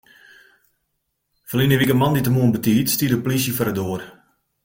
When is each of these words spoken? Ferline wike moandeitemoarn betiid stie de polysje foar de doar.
Ferline 1.49 1.79
wike 1.79 1.95
moandeitemoarn 1.99 2.55
betiid 2.55 2.87
stie 2.91 3.11
de 3.11 3.19
polysje 3.23 3.53
foar 3.55 3.69
de 3.71 3.75
doar. 3.79 4.01